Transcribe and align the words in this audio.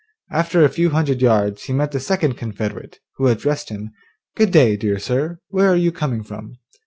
After 0.31 0.65
a 0.65 0.69
few 0.69 0.89
hundred 0.89 1.21
yards 1.21 1.65
he 1.65 1.73
met 1.73 1.91
the 1.91 1.99
second 1.99 2.35
confederate, 2.35 2.99
who 3.17 3.27
addressed 3.27 3.69
him, 3.69 3.91
'Good 4.35 4.49
day, 4.49 4.75
dear 4.75 4.97
sir, 4.97 5.37
where 5.49 5.69
are 5.69 5.75
you 5.75 5.91
coming 5.91 6.23
from? 6.23 6.55